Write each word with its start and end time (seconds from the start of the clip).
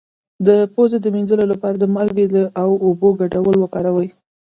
د 0.47 0.49
پوزې 0.73 0.97
د 1.01 1.05
مینځلو 1.15 1.45
لپاره 1.53 1.75
د 1.79 1.85
مالګې 1.95 2.25
او 2.61 2.69
اوبو 2.85 3.09
ګډول 3.19 3.55
وکاروئ 3.59 4.09